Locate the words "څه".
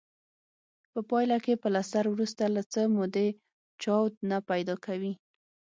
2.73-2.81